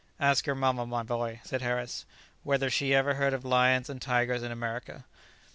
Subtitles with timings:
[0.19, 2.07] "Ask your mamma, my boy," said Harris,
[2.41, 5.05] "whether she ever heard of lions and tigers in America?"